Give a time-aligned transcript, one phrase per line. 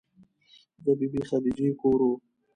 [0.83, 2.13] د بې بي خدیجې کور و.